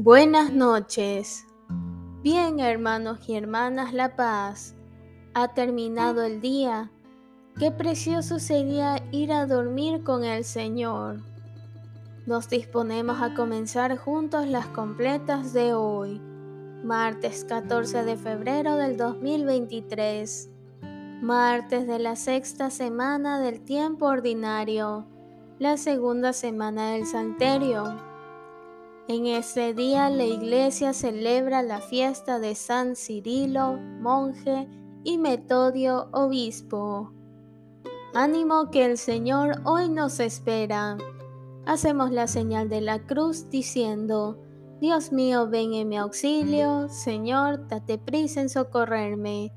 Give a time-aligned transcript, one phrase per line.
[0.00, 1.44] Buenas noches.
[2.22, 4.76] Bien, hermanos y hermanas La Paz.
[5.34, 6.92] Ha terminado el día.
[7.58, 11.24] Qué precioso sería ir a dormir con el Señor.
[12.26, 16.20] Nos disponemos a comenzar juntos las completas de hoy,
[16.84, 20.48] martes 14 de febrero del 2023,
[21.22, 25.08] martes de la sexta semana del tiempo ordinario,
[25.58, 28.06] la segunda semana del Salterio.
[29.08, 34.68] En ese día la iglesia celebra la fiesta de San Cirilo, monje,
[35.02, 37.10] y Metodio, obispo.
[38.12, 40.98] Ánimo que el Señor hoy nos espera.
[41.64, 44.42] Hacemos la señal de la cruz diciendo,
[44.78, 49.54] Dios mío, ven en mi auxilio, Señor, date prisa en socorrerme.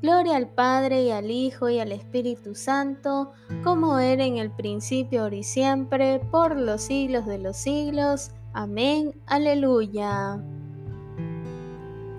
[0.00, 3.32] Gloria al Padre y al Hijo y al Espíritu Santo,
[3.64, 8.30] como era en el principio, ahora y siempre, por los siglos de los siglos.
[8.54, 10.42] Amén, aleluya.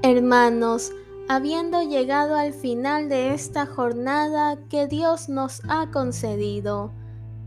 [0.02, 0.92] Hermanos,
[1.30, 6.92] habiendo llegado al final de esta jornada que Dios nos ha concedido,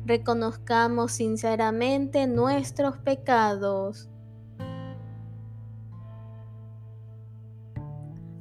[0.04, 4.08] reconozcamos sinceramente nuestros pecados.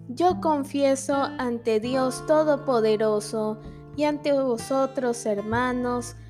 [0.09, 3.59] Yo confieso ante Dios Todopoderoso
[3.97, 6.15] y ante vosotros, hermanos,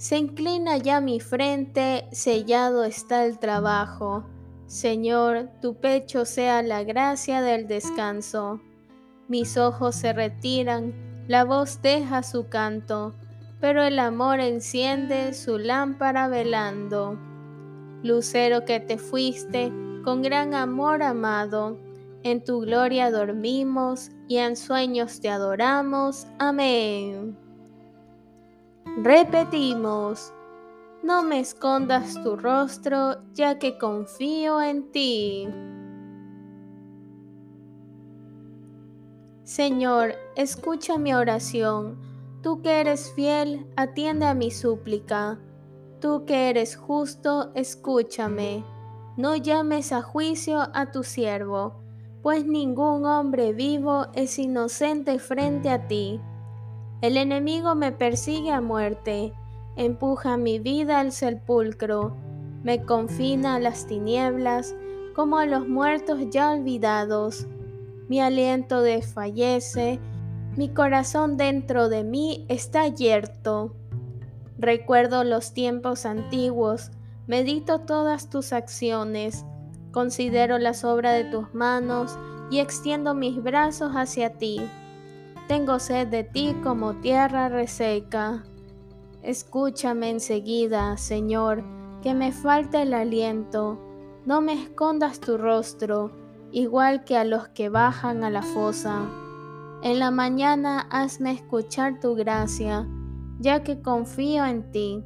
[0.00, 4.24] Se inclina ya mi frente, sellado está el trabajo.
[4.64, 8.62] Señor, tu pecho sea la gracia del descanso.
[9.28, 10.94] Mis ojos se retiran,
[11.28, 13.12] la voz deja su canto,
[13.60, 17.18] pero el amor enciende su lámpara velando.
[18.02, 19.70] Lucero que te fuiste,
[20.02, 21.78] con gran amor amado,
[22.22, 26.26] en tu gloria dormimos y en sueños te adoramos.
[26.38, 27.49] Amén.
[29.02, 30.34] Repetimos,
[31.02, 35.48] no me escondas tu rostro, ya que confío en ti.
[39.42, 41.98] Señor, escucha mi oración.
[42.42, 45.38] Tú que eres fiel, atiende a mi súplica.
[45.98, 48.62] Tú que eres justo, escúchame.
[49.16, 51.80] No llames a juicio a tu siervo,
[52.22, 56.20] pues ningún hombre vivo es inocente frente a ti.
[57.02, 59.32] El enemigo me persigue a muerte,
[59.76, 62.14] empuja mi vida al sepulcro,
[62.62, 64.74] me confina a las tinieblas
[65.14, 67.46] como a los muertos ya olvidados.
[68.08, 69.98] Mi aliento desfallece,
[70.56, 73.74] mi corazón dentro de mí está yerto.
[74.58, 76.90] Recuerdo los tiempos antiguos,
[77.26, 79.46] medito todas tus acciones,
[79.90, 82.18] considero las obras de tus manos
[82.50, 84.60] y extiendo mis brazos hacia ti.
[85.50, 88.44] Tengo sed de ti como tierra reseca.
[89.20, 91.64] Escúchame enseguida, Señor,
[92.02, 93.76] que me falta el aliento.
[94.24, 96.12] No me escondas tu rostro,
[96.52, 99.00] igual que a los que bajan a la fosa.
[99.82, 102.86] En la mañana hazme escuchar tu gracia,
[103.40, 105.02] ya que confío en ti.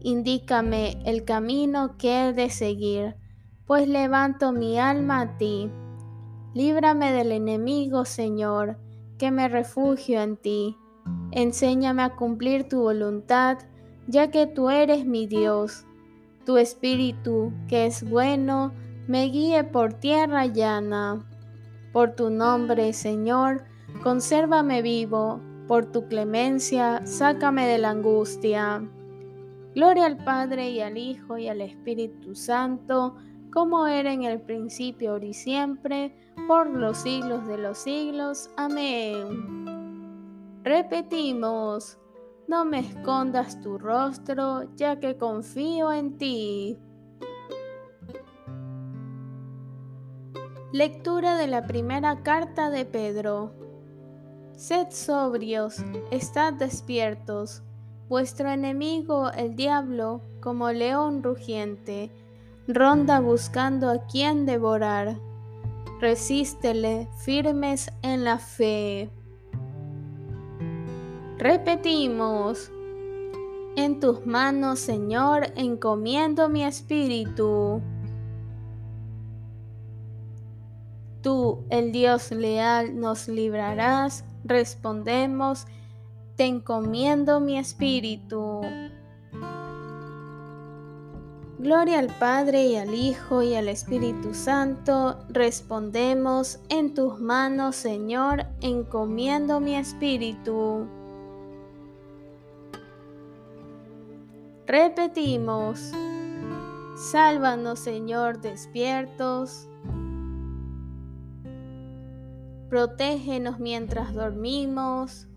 [0.00, 3.14] Indícame el camino que he de seguir,
[3.64, 5.70] pues levanto mi alma a ti.
[6.52, 8.87] Líbrame del enemigo, Señor
[9.18, 10.76] que me refugio en ti.
[11.32, 13.58] Enséñame a cumplir tu voluntad,
[14.06, 15.84] ya que tú eres mi Dios.
[16.44, 18.72] Tu espíritu, que es bueno,
[19.06, 21.26] me guíe por tierra llana.
[21.92, 23.64] Por tu nombre, Señor,
[24.02, 28.82] consérvame vivo, por tu clemencia, sácame de la angustia.
[29.74, 33.16] Gloria al Padre y al Hijo y al Espíritu Santo,
[33.58, 36.14] como era en el principio, ahora y siempre,
[36.46, 38.50] por los siglos de los siglos.
[38.56, 39.64] Amén.
[40.62, 41.98] Repetimos,
[42.46, 46.78] no me escondas tu rostro, ya que confío en ti.
[50.72, 53.50] Lectura de la primera carta de Pedro.
[54.52, 55.78] Sed sobrios,
[56.12, 57.64] estad despiertos.
[58.08, 62.12] Vuestro enemigo, el diablo, como león rugiente,
[62.68, 65.16] ronda buscando a quien devorar.
[66.00, 69.10] Resístele firmes en la fe.
[71.38, 72.70] Repetimos,
[73.76, 77.80] en tus manos, Señor, encomiendo mi espíritu.
[81.22, 84.24] Tú, el Dios leal, nos librarás.
[84.44, 85.66] Respondemos,
[86.36, 88.62] te encomiendo mi espíritu.
[91.58, 95.18] Gloria al Padre y al Hijo y al Espíritu Santo.
[95.28, 100.86] Respondemos, en tus manos, Señor, encomiendo mi espíritu.
[104.68, 105.92] Repetimos,
[107.10, 109.68] sálvanos, Señor, despiertos.
[112.68, 115.27] Protégenos mientras dormimos.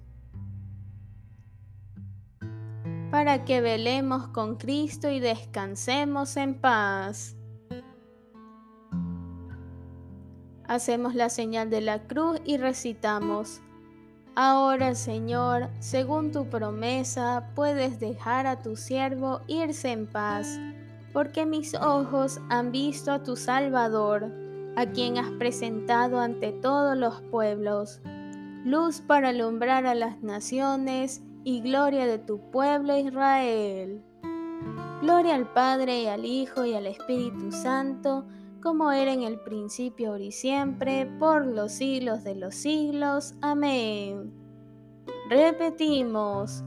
[3.11, 7.35] Para que velemos con Cristo y descansemos en paz.
[10.63, 13.59] Hacemos la señal de la cruz y recitamos.
[14.33, 20.57] Ahora, Señor, según tu promesa, puedes dejar a tu siervo irse en paz,
[21.11, 24.31] porque mis ojos han visto a tu Salvador,
[24.77, 27.99] a quien has presentado ante todos los pueblos,
[28.63, 34.03] luz para alumbrar a las naciones y gloria de tu pueblo Israel.
[35.01, 38.25] Gloria al Padre y al Hijo y al Espíritu Santo,
[38.61, 43.33] como era en el principio, ahora y siempre, por los siglos de los siglos.
[43.41, 44.31] Amén.
[45.29, 46.63] Repetimos,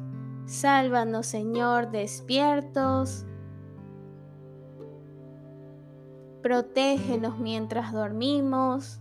[0.47, 3.25] sálvanos Señor despiertos.
[6.43, 9.01] Protégenos mientras dormimos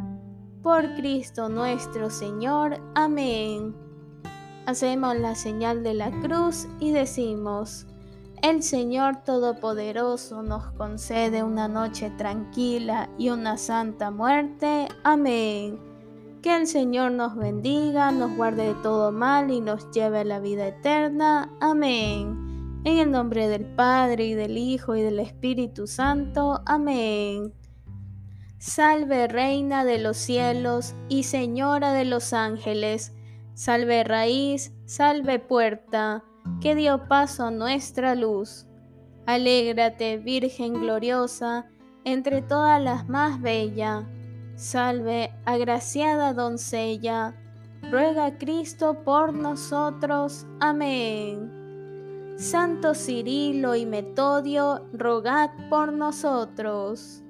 [0.61, 2.79] por Cristo nuestro Señor.
[2.95, 3.75] Amén.
[4.65, 7.87] Hacemos la señal de la cruz y decimos,
[8.41, 14.87] el Señor Todopoderoso nos concede una noche tranquila y una santa muerte.
[15.03, 15.79] Amén.
[16.41, 20.39] Que el Señor nos bendiga, nos guarde de todo mal y nos lleve a la
[20.39, 21.51] vida eterna.
[21.59, 22.81] Amén.
[22.83, 26.61] En el nombre del Padre y del Hijo y del Espíritu Santo.
[26.65, 27.53] Amén.
[28.61, 33.11] Salve Reina de los cielos y Señora de los ángeles,
[33.55, 36.23] salve raíz, salve puerta,
[36.61, 38.67] que dio paso a nuestra luz.
[39.25, 41.71] Alégrate, Virgen gloriosa,
[42.03, 44.07] entre todas las más bella.
[44.53, 47.35] Salve, agraciada doncella,
[47.89, 50.45] ruega Cristo por nosotros.
[50.59, 52.35] Amén.
[52.37, 57.23] Santo Cirilo y Metodio, rogad por nosotros.